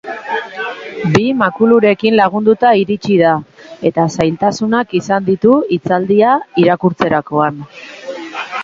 Bi 1.15 1.25
makulurekin 1.41 2.17
lagunduta 2.21 2.71
iritsi 2.85 3.19
da, 3.21 3.35
eta 3.91 4.07
zailtasunak 4.19 4.97
izan 5.03 5.29
ditu 5.31 5.61
hitzaldia 5.77 6.35
irakurtzerakoan. 6.65 7.67